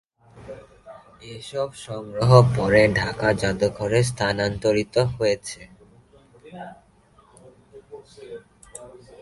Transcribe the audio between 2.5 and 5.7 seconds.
পরে ঢাকা জাদুঘরে স্থানান্তরিত হয়েছে।